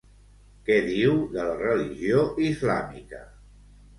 Què 0.69 0.77
diu 0.85 1.11
de 1.35 1.43
la 1.49 1.59
religió 1.59 2.23
islàmica? 2.47 3.21